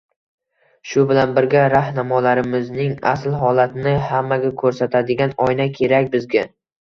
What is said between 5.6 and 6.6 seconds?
kerak bizga!